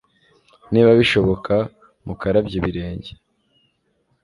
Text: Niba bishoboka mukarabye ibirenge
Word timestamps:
Niba 0.71 0.89
bishoboka 0.99 1.55
mukarabye 2.05 2.55
ibirenge 2.61 3.11